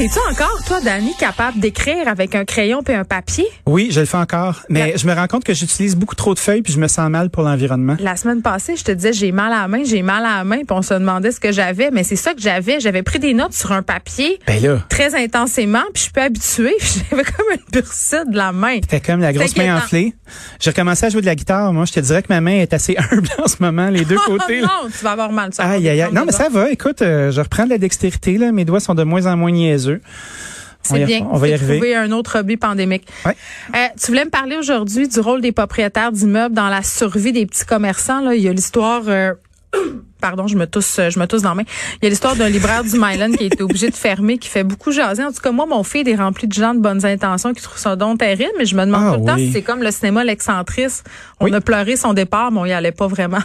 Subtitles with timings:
[0.00, 3.44] T'es-tu encore, toi, Danny, capable d'écrire avec un crayon et un papier?
[3.66, 4.62] Oui, je le fais encore.
[4.70, 7.10] Mais je me rends compte que j'utilise beaucoup trop de feuilles puis je me sens
[7.10, 7.98] mal pour l'environnement.
[8.00, 10.44] La semaine passée, je te disais, j'ai mal à la main, j'ai mal à la
[10.44, 11.90] main, puis on se demandait ce que j'avais.
[11.90, 12.80] Mais c'est ça que j'avais.
[12.80, 14.78] J'avais pris des notes sur un papier Ben là.
[14.88, 16.76] très intensément, puis je suis pas habituée.
[16.80, 18.78] puis J'avais comme une bursite de la main.
[18.88, 20.14] Fait comme la grosse main enflée.
[20.60, 21.74] J'ai recommencé à jouer de la guitare.
[21.74, 24.16] Moi, je te dirais que ma main est assez humble en ce moment, les deux
[24.24, 24.60] côtés.
[24.62, 24.80] Oh là.
[24.82, 25.50] non, tu vas avoir mal.
[25.50, 26.70] tu vas Aïe, Non, mais ça va.
[26.70, 28.38] Écoute, euh, je reprends de la dextérité.
[28.38, 28.50] Là.
[28.50, 29.89] Mes doigts sont de moins en moins niaiseux.
[30.82, 31.28] C'est bien.
[31.30, 31.74] On va y arriver.
[31.74, 33.06] trouver un autre hobby pandémique.
[33.26, 33.36] Ouais.
[33.74, 37.44] Euh, tu voulais me parler aujourd'hui du rôle des propriétaires d'immeubles dans la survie des
[37.46, 38.20] petits commerçants.
[38.22, 39.02] Là, il y a l'histoire.
[39.08, 39.34] euh,
[40.20, 41.62] Pardon, je me tousse, je me tousse dans la main.
[42.00, 44.48] Il y a l'histoire d'un libraire du Myland qui a été obligé de fermer, qui
[44.48, 45.22] fait beaucoup jaser.
[45.24, 47.78] En tout cas, moi, mon feed est rempli de gens de bonnes intentions qui trouvent
[47.78, 49.90] ça donc terrible, mais je me demande Ah tout le temps si c'est comme le
[49.90, 51.04] cinéma L'Excentrice.
[51.40, 51.54] On Oui.
[51.54, 53.38] a pleuré son départ, mais on y allait pas vraiment.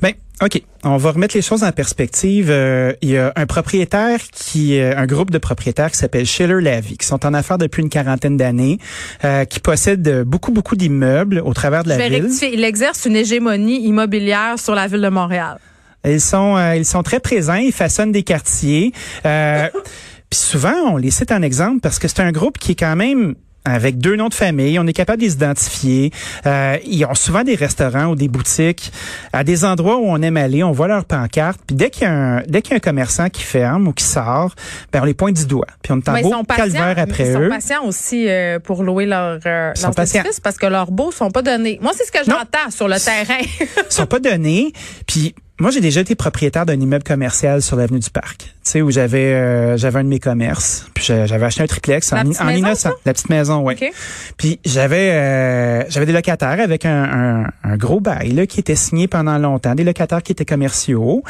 [0.00, 0.60] Ben, OK.
[0.84, 2.48] On va remettre les choses en perspective.
[2.50, 6.60] Euh, il y a un propriétaire qui, euh, un groupe de propriétaires qui s'appelle Schiller
[6.60, 8.78] Lavie, qui sont en affaires depuis une quarantaine d'années,
[9.24, 12.22] euh, qui possèdent beaucoup, beaucoup d'immeubles au travers de la ville.
[12.22, 12.54] rectifier.
[12.54, 15.58] Il exerce une hégémonie immobilière sur la ville de Montréal.
[16.04, 18.92] Ils sont, euh, ils sont très présents, ils façonnent des quartiers.
[19.24, 19.68] Euh,
[20.30, 22.96] Puis souvent, on les cite en exemple parce que c'est un groupe qui est quand
[22.96, 26.10] même avec deux noms de famille, on est capable de les identifier.
[26.46, 28.92] Euh, ils ont souvent des restaurants ou des boutiques
[29.32, 30.62] à des endroits où on aime aller.
[30.64, 31.60] On voit leur pancarte.
[31.66, 33.92] Puis dès qu'il y a un, dès qu'il y a un commerçant qui ferme ou
[33.92, 34.54] qui sort,
[34.92, 35.66] ben on les pointe du doigt.
[35.82, 37.44] Puis on est en Mais beau ils calvaire après ils eux.
[37.44, 41.30] sont patients aussi euh, pour louer leur, euh, Ils édifices parce que leurs baux sont
[41.30, 41.78] pas donnés.
[41.82, 43.40] Moi, c'est ce que j'entends sur le terrain.
[43.60, 44.72] Ils sont pas donnés.
[45.06, 48.82] Puis moi, j'ai déjà été propriétaire d'un immeuble commercial sur l'avenue du Parc, tu sais,
[48.82, 50.86] où j'avais euh, j'avais un de mes commerces.
[50.94, 52.90] Puis j'a- j'avais acheté un triplex en, en innocent.
[53.06, 53.74] La petite maison, oui.
[53.80, 53.90] OK.
[54.36, 58.74] Puis j'avais euh, j'avais des locataires avec un, un, un gros bail là, qui était
[58.76, 61.22] signé pendant longtemps, des locataires qui étaient commerciaux.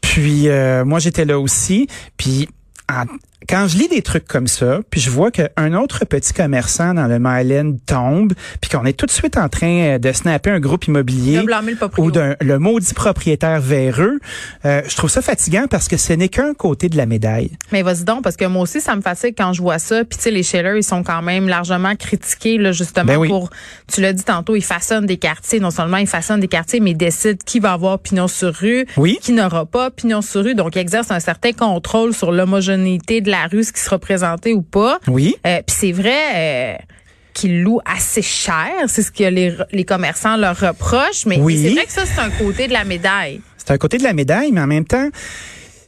[0.00, 1.88] Puis euh, moi, j'étais là aussi.
[2.16, 2.48] Puis
[2.90, 3.04] en-
[3.48, 7.06] quand je lis des trucs comme ça, puis je vois qu'un autre petit commerçant dans
[7.06, 10.60] le Myland tombe, puis qu'on est tout de suite en train euh, de snapper un
[10.60, 14.18] groupe immobilier le ou d'un le maudit propriétaire véreux,
[14.64, 17.50] euh, je trouve ça fatigant parce que ce n'est qu'un côté de la médaille.
[17.72, 20.04] Mais vas-y donc, parce que moi aussi, ça me fatigue quand je vois ça.
[20.04, 23.28] Puis tu sais, les Shellers, ils sont quand même largement critiqués, là, justement, Ben oui.
[23.28, 23.50] pour,
[23.92, 25.60] tu l'as dit tantôt, ils façonnent des quartiers.
[25.60, 28.86] Non seulement ils façonnent des quartiers, mais ils décident qui va avoir pignon sur rue,
[28.96, 29.18] Oui.
[29.20, 30.54] qui n'aura pas pignon sur rue.
[30.54, 34.52] Donc, ils exercent un certain contrôle sur l'homogénéité de la rue, ce qui sera présenté
[34.54, 35.00] ou pas.
[35.08, 35.34] Oui.
[35.46, 36.74] Euh, Puis c'est vrai euh,
[37.34, 38.70] qu'ils louent assez cher.
[38.86, 41.26] C'est ce que les, les commerçants leur reprochent.
[41.26, 41.60] Mais, Oui.
[41.62, 43.40] c'est vrai que ça, c'est un côté de la médaille.
[43.56, 45.08] C'est un côté de la médaille, mais en même temps,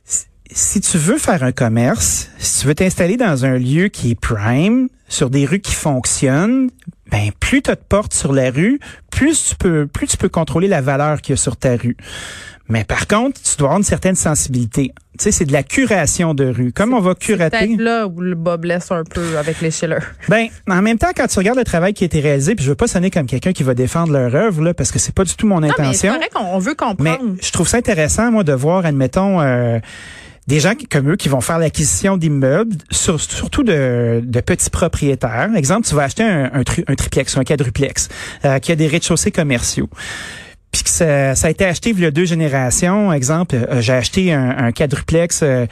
[0.05, 4.11] si- si tu veux faire un commerce, si tu veux t'installer dans un lieu qui
[4.13, 6.71] est prime, sur des rues qui fonctionnent,
[7.11, 8.81] ben plus tu as de portes sur la rue,
[9.11, 11.97] plus tu peux plus tu peux contrôler la valeur qu'il y a sur ta rue.
[12.69, 14.93] Mais par contre, tu dois avoir une certaine sensibilité.
[15.19, 16.73] Tu sais, c'est de la curation de rue.
[16.73, 17.59] Comme on va curater.
[17.59, 19.99] Peut-être là où le bas blesse un peu avec les Shellers.
[20.29, 22.71] Ben, en même temps, quand tu regardes le travail qui a été réalisé, puis je
[22.71, 25.25] veux pas sonner comme quelqu'un qui va défendre leur œuvre, là, parce que c'est pas
[25.25, 26.17] du tout mon Non, mais c'est intention.
[26.17, 27.37] vrai qu'on on veut Mais comprendre.
[27.41, 29.79] je trouve ça intéressant, moi, de voir, admettons, euh,
[30.47, 34.71] des gens qui- comme eux qui vont faire l'acquisition d'immeubles, sur- surtout de, de petits
[34.71, 35.51] propriétaires.
[35.55, 38.09] Exemple, tu vas acheter un, un, un triplex ou un quadruplex
[38.47, 39.89] euh, qui a des rez-de-chaussée commerciaux.
[40.75, 43.13] Puis que ça, ça a été acheté il y a deux générations.
[43.13, 45.67] Exemple, euh, j'ai acheté un, un quadruplex euh,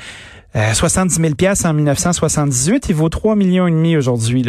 [0.55, 4.45] euh, 70 000 pièces en 1978, il vaut 3 millions et demi aujourd'hui.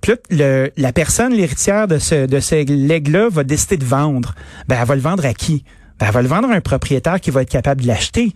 [0.00, 4.34] Puis là, le- la personne l'héritière de ce de ce legs-là va décider de vendre.
[4.66, 5.64] Ben elle va le vendre à qui?
[5.98, 8.32] Ben, elle va le vendre à un propriétaire qui va être capable de l'acheter.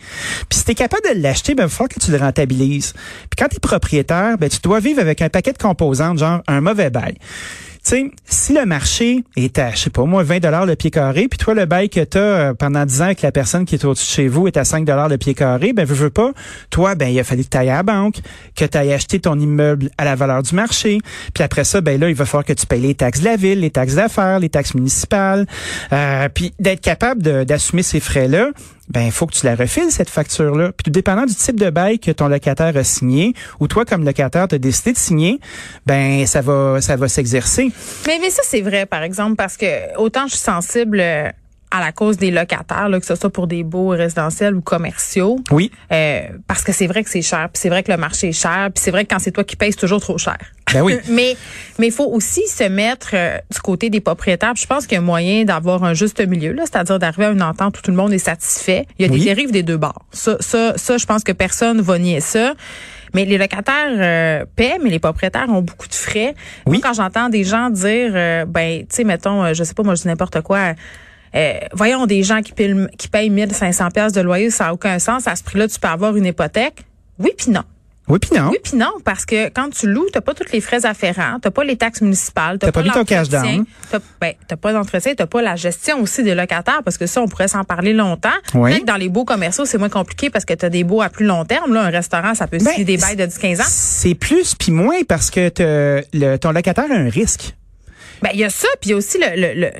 [0.51, 2.93] Puis si tu es capable de l'acheter, ben il va falloir que tu le rentabilises.
[2.93, 6.43] Puis quand tu es propriétaire, ben tu dois vivre avec un paquet de composantes, genre
[6.49, 7.15] un mauvais bail.
[7.87, 10.91] Tu sais, si le marché est à, je sais pas moi, 20 dollars le pied
[10.91, 13.77] carré, puis toi, le bail que tu as pendant 10 ans avec la personne qui
[13.77, 16.11] est au-dessus de chez vous est à 5 dollars le pied carré, ben veux, veux
[16.11, 16.33] pas,
[16.69, 18.17] toi, ben il a fallu que tu ailles à la banque,
[18.57, 20.99] que tu ailles acheter ton immeuble à la valeur du marché,
[21.33, 23.37] puis après ça, ben là, il va falloir que tu payes les taxes de la
[23.37, 25.47] ville, les taxes d'affaires, les taxes municipales,
[25.93, 28.51] euh, puis d'être capable d'assumer ces frais-là,
[28.89, 30.73] ben il faut que tu la refiles cette facture là.
[30.73, 34.05] Puis tout dépendant du type de bail que ton locataire a signé ou toi comme
[34.05, 35.41] locataire tu as décidé de signer,
[35.87, 37.73] ben ça va ça va s'exercer.
[38.07, 41.31] Mais, mais ça, c'est vrai, par exemple, parce que autant je suis sensible euh,
[41.71, 45.37] à la cause des locataires, là, que ce soit pour des baux résidentiels ou commerciaux,
[45.51, 45.71] Oui.
[45.93, 48.33] euh, parce que c'est vrai que c'est cher, puis c'est vrai que le marché est
[48.33, 50.39] cher, puis c'est vrai que quand c'est toi qui payes, c'est toujours trop cher.
[50.73, 50.97] Ben oui.
[51.11, 51.37] mais
[51.79, 54.53] mais il faut aussi se mettre euh, du côté des propriétaires.
[54.55, 57.31] Puis je pense qu'il y a moyen d'avoir un juste milieu, là, c'est-à-dire d'arriver à
[57.31, 58.87] une entente où tout le monde est satisfait.
[58.99, 59.19] Il y a Oui.
[59.21, 60.05] des dérives des deux bords.
[60.13, 62.55] Ça, ça, ça, je pense que personne va nier ça.
[63.15, 66.35] Mais les locataires euh, paient, mais les propriétaires ont beaucoup de frais.
[66.67, 66.79] Oui.
[66.79, 69.85] Moi, quand j'entends des gens dire, euh, ben, tu sais, mettons, euh, je sais pas,
[69.85, 70.75] moi, je dis n'importe quoi.
[71.35, 74.99] Euh, voyons des gens qui payent, qui payent 1500 pièces de loyer, ça n'a aucun
[74.99, 75.27] sens.
[75.27, 76.85] À ce prix-là, tu peux avoir une hypothèque.
[77.19, 77.63] Oui puis non.
[78.09, 78.51] Oui, puis non.
[78.51, 81.51] Oui, puis non, parce que quand tu loues, t'as pas tous les frais afférents, t'as
[81.51, 83.65] pas les taxes municipales, t'as T'as pas mis ton cash down.
[83.91, 87.27] T'as ben, pas d'entretien, t'as pas la gestion aussi des locataires, parce que ça, on
[87.27, 88.29] pourrait s'en parler longtemps.
[88.55, 88.81] Oui.
[88.81, 91.27] Que dans les beaux commerciaux, c'est moins compliqué parce que t'as des beaux à plus
[91.27, 91.75] long terme.
[91.75, 93.65] Là, un restaurant, ça peut Ben, des bails de 10-15 ans.
[93.67, 95.51] C'est plus puis moins parce que
[96.13, 97.57] le, ton locataire a un risque.
[98.23, 99.71] Ben, il y a ça, puis il y a aussi le- le- le-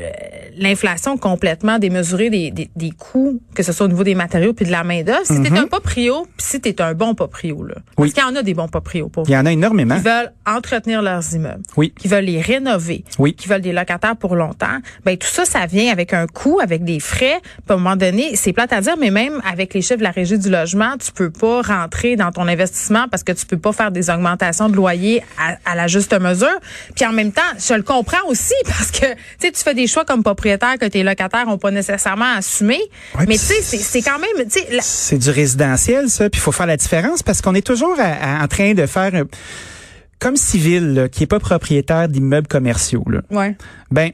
[0.59, 4.65] l'inflation complètement démesurée des, des, des coûts, que ce soit au niveau des matériaux puis
[4.67, 5.25] de la main-d'œuvre.
[5.25, 7.75] Si t'es un proprio, puis si t'es un bon proprio, là.
[7.75, 7.85] Parce.
[7.99, 8.13] Oui.
[8.13, 9.97] qu'il y en a des bons proprios pour Il y en a énormément.
[9.97, 11.93] qui veulent entretenir leurs immeubles, Oui.
[11.99, 13.35] qui veulent les rénover, Oui.
[13.35, 16.85] qui veulent des locataires pour longtemps, ben tout ça, ça vient avec un coût, avec
[16.85, 17.41] des frais.
[17.43, 20.03] Puis à un moment donné, c'est plate à dire, mais même avec les chiffres de
[20.05, 23.59] la régie du logement, tu peux pas rentrer dans ton investissement parce que tu peux
[23.59, 26.49] pas faire des augmentations de loyer à, à la juste mesure.
[26.95, 29.07] Puis en même temps, je le comprends aussi parce que
[29.41, 32.79] tu fais des choix comme propriétaire que tes locataires ont pas nécessairement assumé.
[33.19, 36.53] Ouais, mais tu sais, c'est quand même, la- C'est du résidentiel, ça, puis il faut
[36.53, 39.13] faire la différence parce qu'on est toujours à- à- en train de faire,
[40.19, 43.05] comme civil, là, qui est pas propriétaire d'immeubles commerciaux.
[43.09, 43.21] Là.
[43.31, 43.57] ouais.
[43.91, 44.11] Ben,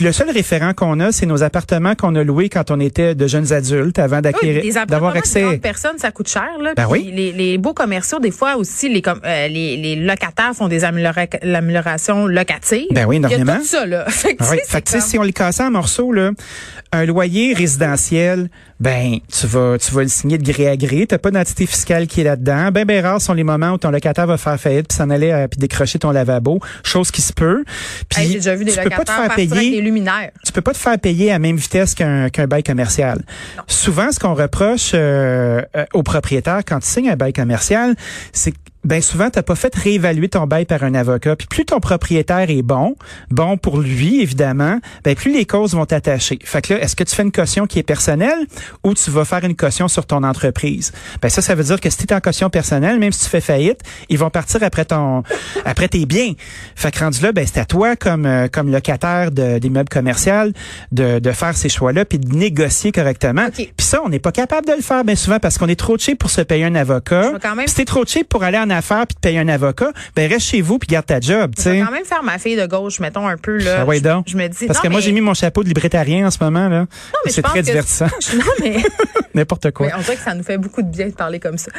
[0.00, 3.26] le seul référent qu'on a, c'est nos appartements qu'on a loués quand on était de
[3.26, 5.42] jeunes adultes avant d'acquérir, d'avoir accès.
[5.42, 6.48] grandes personnes, ça coûte cher.
[6.60, 6.72] Là.
[6.76, 7.10] Ben oui.
[7.14, 11.26] Les, les beaux commerciaux, des fois aussi, les, euh, les, les locataires font des améliora-
[11.42, 12.86] l'amélioration locative.
[12.90, 13.52] Ben oui, Il y énormément.
[13.52, 14.04] a tout ça, là.
[14.08, 14.58] Fait que, Ah oui.
[14.66, 16.30] Fait que, c'est si on les cassait en morceaux, là,
[16.92, 18.48] un loyer résidentiel,
[18.82, 21.06] ben, tu vas, tu vas le signer de gré à gré.
[21.06, 22.72] T'as pas d'entité fiscale qui est là-dedans.
[22.72, 25.30] Ben, ben rares sont les moments où ton locataire va faire faillite puis s'en aller
[25.30, 26.58] euh, puis décrocher ton lavabo.
[26.82, 27.62] Chose qui se peut.
[28.08, 29.80] Puis, Hey, J'ai déjà vu des tu peux pas te faire avec des payer.
[29.80, 30.32] luminaires.
[30.44, 33.22] Tu peux pas te faire payer à même vitesse qu'un qu'un bail commercial.
[33.68, 37.94] Souvent, ce qu'on reproche euh, euh, aux propriétaires quand tu signes un bail commercial,
[38.32, 41.36] c'est que ben souvent t'as pas fait réévaluer ton bail par un avocat.
[41.36, 42.96] Puis plus ton propriétaire est bon,
[43.30, 46.38] bon pour lui évidemment, ben plus les causes vont t'attacher.
[46.44, 48.46] Fait que là, est-ce que tu fais une caution qui est personnelle
[48.84, 50.92] ou tu vas faire une caution sur ton entreprise?
[51.20, 53.28] Ben ça, ça veut dire que si tu es en caution personnelle, même si tu
[53.30, 55.22] fais faillite, ils vont partir après ton
[55.64, 56.32] après tes biens.
[56.74, 60.22] Fait que rendu là, ben c'est à toi comme euh, comme locataire d'immeubles commerciaux
[60.92, 63.46] de, de faire ces choix-là puis de négocier correctement.
[63.46, 63.54] OK.
[63.56, 65.98] Puis ça, on n'est pas capable de le faire bien souvent parce qu'on est trop
[65.98, 67.32] cheap pour se payer un avocat.
[67.56, 70.28] Même- Puis t'es trop cheap pour aller en affaires puis te payer un avocat, ben
[70.30, 71.84] reste chez vous puis garde ta job, tu Je vais sais.
[71.86, 73.78] quand même faire ma fille de gauche, mettons un peu là.
[73.80, 74.26] Ah ouais, donc.
[74.28, 76.38] je me dis Parce non, que moi j'ai mis mon chapeau de libertarien en ce
[76.42, 76.80] moment là.
[76.80, 76.86] non,
[77.24, 78.06] mais C'est très que- divertissant.
[78.34, 78.76] Non mais,
[79.34, 79.86] N'importe quoi.
[79.86, 81.70] mais on dirait que ça nous fait beaucoup de bien de parler comme ça.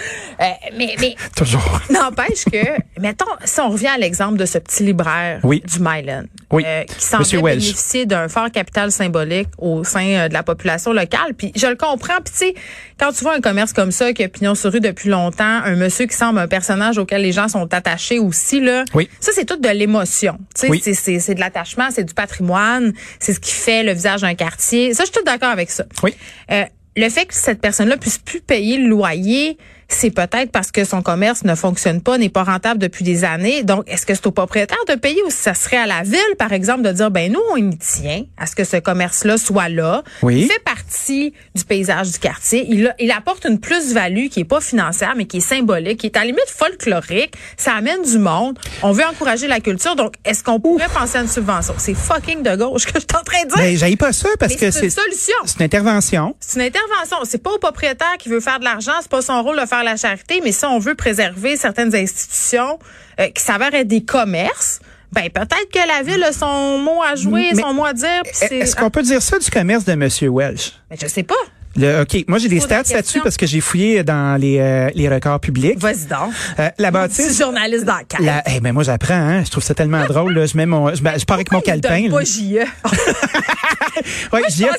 [0.41, 0.45] Euh,
[0.77, 1.79] mais mais Toujours.
[1.89, 5.61] N'empêche que, mettons, si on revient à l'exemple de ce petit libraire Oui.
[5.65, 6.63] du Myland, Oui.
[6.65, 7.59] euh, qui semblait Welch.
[7.63, 11.33] bénéficier d'un fort capital symbolique au sein euh, de la population locale.
[11.37, 12.17] Puis je le comprends.
[12.23, 12.55] Puis tu sais,
[12.99, 15.75] quand tu vois un commerce comme ça, qui a pignon sur rue depuis longtemps, un
[15.75, 19.09] monsieur qui semble un personnage auquel les gens sont attachés aussi, là, Oui.
[19.19, 20.37] ça c'est tout de l'émotion.
[20.69, 20.79] Oui.
[20.83, 24.35] c'est- c'est c'est de l'attachement, c'est du patrimoine, c'est ce qui fait le visage d'un
[24.35, 24.93] quartier.
[24.93, 25.85] Ça, je suis tout d'accord avec ça.
[26.03, 26.15] Oui.
[26.51, 26.63] Euh,
[26.95, 29.57] le fait que cette personne-là puisse plus payer le loyer,
[29.95, 33.63] c'est peut-être parce que son commerce ne fonctionne pas, n'est pas rentable depuis des années.
[33.63, 36.19] Donc, est-ce que c'est au propriétaire de payer ou si ça serait à la ville,
[36.37, 39.69] par exemple, de dire, ben nous, on y tient à ce que ce commerce-là soit
[39.69, 40.03] là.
[40.21, 40.41] Oui.
[40.41, 42.65] Il fait partie du paysage du quartier.
[42.69, 46.07] Il, a- il apporte une plus-value qui est pas financière, mais qui est symbolique, qui
[46.07, 47.33] est à la limite folklorique.
[47.57, 48.57] Ça amène du monde.
[48.81, 49.95] On veut encourager la culture.
[49.95, 51.73] Donc, est-ce qu'on pourrait penser à une subvention?
[51.77, 53.57] C'est fucking de gauche que je suis en train de dire.
[53.57, 55.35] Ben j'aille pas ça parce Mais que c'est une solution.
[55.45, 56.35] c'est une intervention.
[56.39, 57.17] C'est une intervention.
[57.25, 59.82] C'est pas au propriétaire qui veut faire de l'argent, c'est pas son rôle de faire
[59.83, 62.79] la charité, mais si on veut préserver certaines institutions
[63.19, 64.79] euh, qui s'avèrent être des commerces,
[65.11, 68.21] ben peut-être que la ville a son mot à jouer, Mais- son mot à dire.
[68.49, 70.73] Est-ce qu'on peut dire ça du commerce de Monsieur Welch?
[70.89, 71.35] Mais je sais pas.
[71.75, 75.09] Le, OK, moi j'ai des stats là-dessus parce que j'ai fouillé dans les, euh, les
[75.09, 75.79] records publics.
[75.79, 76.31] Vas-y donc.
[76.59, 77.37] Euh, la bâtisse.
[77.39, 77.85] journaliste.
[78.19, 79.43] La, eh ben moi j'apprends, hein.
[79.43, 80.33] je trouve ça tellement drôle.
[80.33, 80.45] Là.
[80.45, 82.09] Je mets mon, je, mets- je pars avec mon calepin.
[82.11, 82.65] pas JE.
[84.31, 84.71] Ouais, je là,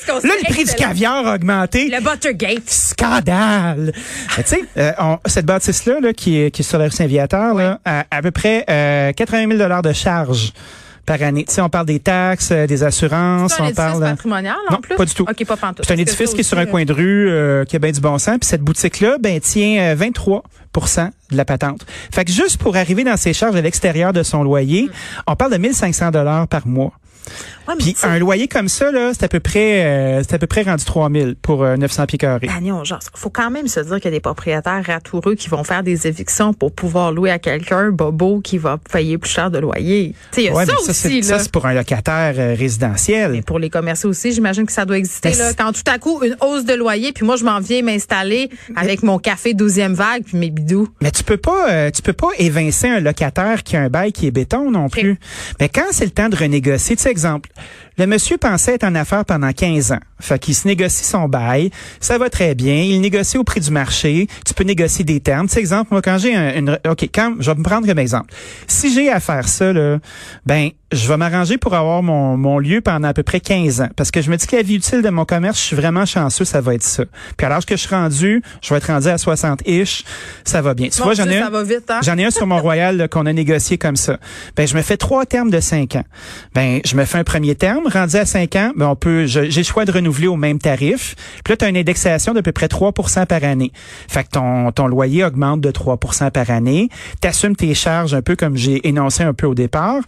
[0.43, 1.89] le prix du caviar a augmenté.
[1.89, 2.69] Le Buttergate.
[2.69, 3.93] Scandale!
[4.37, 4.93] Mais tu sais, euh,
[5.27, 8.31] cette bâtisse-là, là, qui, est, qui est sur la rue Saint-Viateur, là, a à peu
[8.31, 10.53] près euh, 80 000 de charges
[11.05, 11.45] par année.
[11.47, 14.01] Tu sais, on parle des taxes, euh, des assurances, C'est un on parle...
[14.01, 14.97] patrimonial, en Non, plus?
[14.97, 15.25] pas du tout.
[15.29, 15.85] OK, pas pantoute.
[15.87, 18.01] C'est un édifice qui est sur un coin de rue, euh, qui a bien du
[18.01, 18.39] bon sens.
[18.41, 21.85] Puis cette boutique-là, ben tient euh, 23% de la patente.
[22.13, 24.89] Fait que juste pour arriver dans ses charges à l'extérieur de son loyer,
[25.27, 26.93] on parle de 1500 dollars par mois.
[27.67, 30.47] Ouais, Puis un loyer comme ça, là, c'est à peu près, euh, c'est à peu
[30.47, 32.47] près rendu 3000 pour euh, 900 pieds carrés.
[32.47, 35.65] Daniel, genre, faut quand même se dire qu'il y a des propriétaires ratoureux qui vont
[35.65, 39.59] faire des évictions pour pouvoir louer à quelqu'un, bobo, qui va payer plus cher de
[39.59, 40.15] loyer.
[40.33, 41.27] Tu sais, il y a Ouais, ça mais aussi, là.
[41.27, 43.33] ça, c'est pour un locataire euh, résidentiel.
[43.33, 45.31] Mais pour les commerciaux aussi, j'imagine que ça doit exister.
[45.31, 45.35] Là.
[45.51, 48.51] c'est- Quand tout à coup, une hausse de loyer, puis moi, je m'en viens m'installer
[48.77, 50.89] avec mon café 12e vague, puis mes bidous.
[51.01, 54.13] Mais tu peux pas, euh, tu peux pas évincer un locataire qui a un bail
[54.13, 55.19] qui est béton non plus.
[55.61, 57.51] Mais quand c'est le temps de renégocier, exemple,
[57.97, 60.01] Le monsieur pensait être en affaires pendant 15 ans.
[60.21, 61.71] Fait qu'il se négocie son bail.
[62.01, 62.75] Ça va très bien.
[62.75, 64.27] Il négocie au prix du marché.
[64.47, 65.47] Tu peux négocier des termes.
[65.47, 67.99] Tu sais, exemple, moi, quand j'ai un, une, OK, quand, je vais me prendre comme
[67.99, 68.33] exemple.
[68.67, 69.99] Si j'ai à faire ça, là,
[70.47, 73.89] ben, je vais m'arranger pour avoir mon, mon lieu pendant à peu près 15 ans.
[73.97, 76.07] Parce que je me dis que la vie utile de mon commerce, je suis vraiment
[76.07, 77.05] chanceux, ça va être ça.
[77.37, 80.05] Puis alors que je suis rendu, je vais être rendu à 60-ish,
[80.45, 80.89] ça va bien.
[80.89, 82.01] Tu vois, j'en ai un, hein?
[82.03, 84.19] j'en ai un sur mon royal qu'on a négocié comme ça.
[84.57, 86.05] Ben, je me fais trois termes de 5 ans.
[86.55, 89.47] Ben, je me fais un premier terme, rendu à 5 ans, ben, on peut, j'ai
[89.49, 91.15] le choix de renouveler au même tarif.
[91.45, 92.93] Puis là, tu as une indexation d'à peu près 3
[93.29, 93.73] par année.
[94.09, 96.89] Fait que ton, ton loyer augmente de 3% par année.
[97.21, 100.01] Tu assumes tes charges un peu comme j'ai énoncé un peu au départ.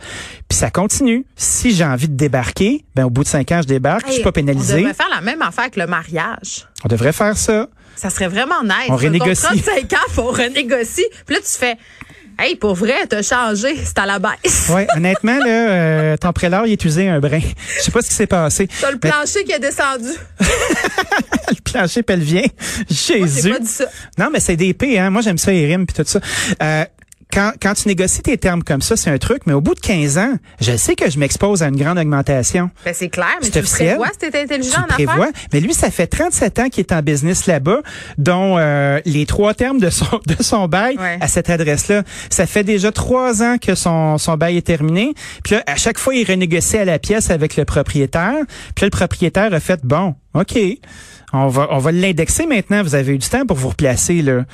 [0.49, 1.25] Puis ça continue.
[1.37, 4.07] Si j'ai envie de débarquer, ben, au bout de 5 ans, je débarque.
[4.09, 4.79] je suis pas On pénalisé.
[4.79, 6.67] devrait faire la même affaire que le mariage.
[6.85, 7.69] On devrait faire ça.
[7.95, 8.89] Ça serait vraiment nice.
[8.91, 9.43] On renégocie.
[9.43, 11.07] contrat de 5 ans, faut renégocie.
[11.25, 11.77] Puis là, tu fais,
[12.39, 14.69] hey, pour vrai, t'as changé, c'est à la baisse.
[14.71, 17.41] Ouais, honnêtement, là, euh, ton prélat, il est usé un brin.
[17.79, 18.69] Je sais pas ce qui s'est passé.
[18.81, 20.11] T'as le plancher qui est descendu.
[20.41, 22.45] le plancher pelvien.
[22.91, 23.51] Jésus.
[23.51, 23.87] pas dit ça.
[24.19, 25.11] Non, mais c'est des P, hein.
[25.11, 26.21] Moi, j'aime ça, les rimes puis tout ça.
[26.63, 26.85] Euh,
[27.37, 29.81] quand, quand tu négocies tes termes comme ça, c'est un truc, mais au bout de
[29.81, 32.71] 15 ans, je sais que je m'expose à une grande augmentation.
[32.85, 33.99] Ben, c'est clair, mais tu officiel.
[33.99, 35.07] prévois Tu intelligent le en affaires.
[35.07, 35.29] prévois.
[35.53, 37.83] Mais lui, ça fait 37 ans qu'il est en business là-bas,
[38.17, 41.19] dont euh, les trois termes de son de son bail Ouais.
[41.21, 42.05] à cette adresse-là.
[42.31, 45.13] Ça fait déjà trois ans que son, son bail est terminé.
[45.45, 48.37] Puis là, à chaque fois, il renégocie à la pièce avec le propriétaire.
[48.75, 50.59] Puis là, le propriétaire a fait, bon, OK,
[51.33, 52.83] on va, on va l'indexer maintenant.
[52.83, 54.23] Vous avez eu du temps pour vous replacer.
[54.23, 54.45] Là.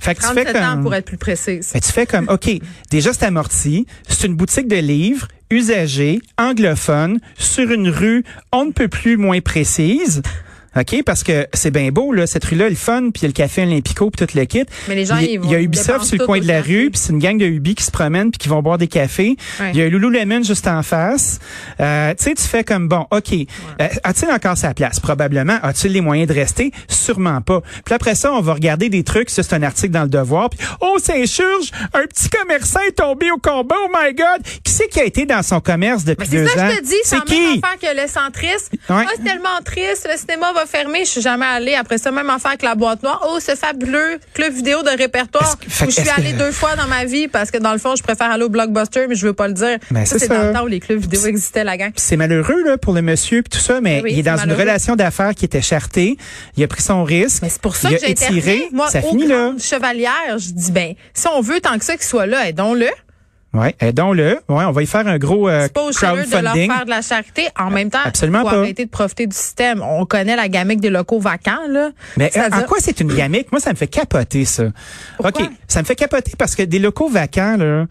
[0.00, 0.82] Fait que tu fais 37 ans comme...
[0.82, 1.70] pour être plus précise.
[1.72, 2.50] Ben, tu fais comme, OK,
[2.90, 8.72] déjà c'est amorti, c'est une boutique de livres, usagée, anglophone, sur une rue on ne
[8.72, 10.22] peut plus moins précise.
[10.76, 13.28] OK, parce que c'est bien beau, là, cette rue-là, le fun, puis il y a
[13.28, 14.64] le café Olympico, puis tout le kit.
[14.88, 16.46] Mais les gens, il, y a- ils vont- y a Ubisoft sur le coin de
[16.46, 16.72] la café.
[16.72, 18.86] rue, puis c'est une gang de Ubi qui se promènent, puis qui vont boire des
[18.88, 19.36] cafés.
[19.60, 19.70] Ouais.
[19.74, 21.38] Il y a Lululemon juste en face.
[21.80, 24.98] Euh, tu sais, tu fais comme, bon, OK, euh, a-t-il encore sa place?
[25.00, 25.58] Probablement.
[25.62, 26.72] A-t-il les moyens de rester?
[26.88, 27.60] Sûrement pas.
[27.84, 30.50] Puis après ça, on va regarder des trucs, ça c'est un article dans le Devoir,
[30.50, 34.42] puis oh, Saint-Churge, un petit commerçant est tombé au combat, oh my God!
[34.64, 36.68] Qui c'est qui a été dans son commerce depuis deux c'est ça ans?
[36.68, 37.60] que je te dis, c'est qui?
[37.62, 38.70] affaire que le centriste.
[38.72, 39.04] Ouais.
[39.06, 41.74] Ah, c'est tellement triste, le cinéma va fermer, je suis jamais allée.
[41.74, 43.26] Après ça, même affaire avec la boîte noire.
[43.30, 46.76] Oh, ce fabuleux club vidéo de répertoire que- où je suis que- allée deux fois
[46.76, 49.26] dans ma vie parce que dans le fond, je préfère aller au Blockbuster, mais je
[49.26, 49.78] veux pas le dire.
[49.90, 51.92] Ben, ça, c'est dans le temps où les clubs vidéo existaient, la gang.
[51.96, 54.52] C'est malheureux là pour le monsieur puis tout ça, mais Oui, il est dans une
[54.52, 56.16] relation d'affaires qui était chartée.
[56.56, 57.42] Il a pris son risque.
[57.42, 58.68] Mais c'est pour ça il que j'ai interviewé.
[58.72, 59.52] Moi, ça au finit là.
[59.58, 62.86] Chevalière, je dis, ben, si on veut tant que ça qu'il soit là, aidons-le.
[63.54, 64.38] Ouais, aidons-le.
[64.48, 66.70] Ouais, on va y faire un gros euh, pas chaleur de leur crowdfunding.
[66.72, 67.48] faire de la charité.
[67.58, 68.56] En même temps, Absolument faut pas.
[68.58, 69.82] arrêter de profiter du système.
[69.82, 71.90] On connaît la gamique des locaux vacants, là.
[72.16, 73.52] Mais euh, C'est-à-dire- en quoi c'est une gamique?
[73.52, 74.64] Moi, ça me fait capoter, ça.
[75.18, 75.42] Pourquoi?
[75.46, 75.50] OK.
[75.68, 77.84] Ça me fait capoter parce que des locaux vacants, là,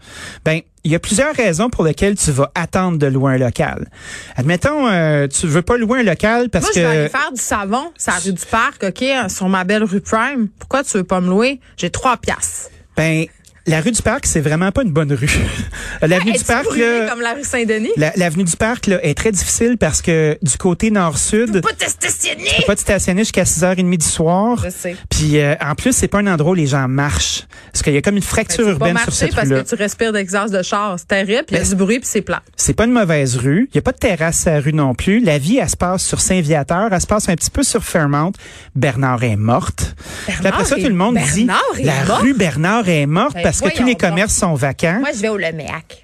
[0.44, 3.86] ben, il y a plusieurs raisons pour lesquelles tu vas attendre de louer un local.
[4.34, 6.80] Admettons, euh, tu veux pas louer un local parce Moi, que...
[6.80, 10.00] je vais aller faire du savon, ça rue du Parc, OK, sur ma belle rue
[10.00, 10.48] Prime.
[10.58, 11.60] Pourquoi tu veux pas me louer?
[11.76, 12.70] J'ai trois piastres.
[12.96, 13.26] Ben,
[13.66, 15.30] la rue du Parc, c'est vraiment pas une bonne rue.
[16.02, 17.90] L'avenue du Parc, là, comme la rue Saint-Denis?
[17.96, 21.88] la- l'avenue du Parc, là, est très difficile parce que du côté nord-sud, Pas te
[21.88, 22.44] stationner!
[22.48, 24.60] tu peux pas te stationner jusqu'à 6h30 du soir.
[24.64, 24.96] Je sais.
[25.10, 27.42] Puis euh, en plus, c'est pas un endroit où les gens marchent.
[27.72, 29.34] Parce qu'il y a comme une fracture Ben, Tu peux pas urbaine sur marcher cette
[29.34, 29.62] parce rue-là.
[29.62, 30.96] que tu respires d'exhaust de char.
[30.98, 32.42] C'est terrible, il y a Mais- du bruit puis c'est plat.
[32.56, 33.68] C'est pas une mauvaise rue.
[33.72, 35.20] Il y a pas de terrasse à la rue non plus.
[35.20, 36.88] La vie, elle se passe sur Saint-Viateur.
[36.92, 38.32] Elle se passe un petit peu sur Fairmount.
[38.74, 39.94] Bernard est morte.
[40.26, 42.20] Puis après ça, est- tout le monde dit Bernard est la mort?
[42.22, 44.98] rue Bernard est morte Ben, parce que tous les commerces sont vacants.
[45.00, 46.02] Moi, je vais au Leméac.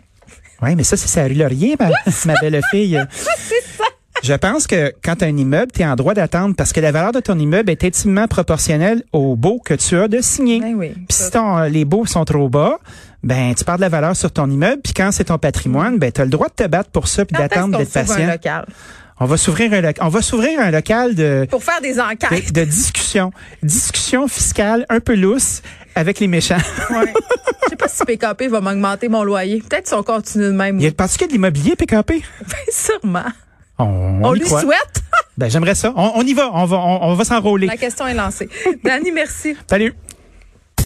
[0.62, 1.90] Oui, mais ça, c'est sa rue Laurier, ma,
[2.32, 3.00] ma belle fille.
[4.22, 6.80] Je pense que quand tu as un immeuble, tu es en droit d'attendre parce que
[6.80, 10.60] la valeur de ton immeuble est intimement proportionnelle au beau que tu as de signer.
[10.60, 10.88] Ben oui.
[10.88, 12.78] Puis si ton, les baux sont trop bas,
[13.22, 14.82] ben tu perds de la valeur sur ton immeuble.
[14.82, 17.24] Puis quand c'est ton patrimoine, ben tu as le droit de te battre pour ça
[17.24, 18.26] puis d'attendre d'être un patient.
[18.26, 18.66] local?
[19.20, 20.04] On va s'ouvrir un local.
[20.06, 22.52] On va s'ouvrir un local de, Pour faire des enquêtes.
[22.52, 23.32] de, de discussion.
[23.62, 25.62] Discussion fiscale un peu lousse
[25.98, 26.56] avec les méchants.
[26.90, 27.12] Ouais.
[27.64, 29.60] Je sais pas si PKP va m'augmenter mon loyer.
[29.68, 30.78] Peut-être si on continue de même.
[30.78, 32.12] Il y a, penses-tu qu'il y a de l'immobilier PKP?
[32.40, 33.24] Ben, sûrement.
[33.78, 34.62] On, On lui croit.
[34.62, 35.02] souhaite.
[35.36, 35.92] Ben, j'aimerais ça.
[35.94, 36.50] On, on y va.
[36.54, 37.66] On va, on, on va s'enrôler.
[37.66, 38.48] La question est lancée.
[38.82, 39.54] Dani, merci.
[39.68, 39.92] Salut.